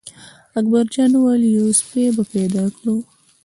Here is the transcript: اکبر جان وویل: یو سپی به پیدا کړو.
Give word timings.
اکبر 0.59 0.83
جان 0.93 1.11
وویل: 1.15 1.43
یو 1.57 1.67
سپی 1.79 2.03
به 2.15 2.23
پیدا 2.33 2.63
کړو. 2.75 2.95